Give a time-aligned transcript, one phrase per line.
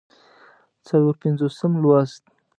[0.85, 2.23] څلور پينځوسم لوست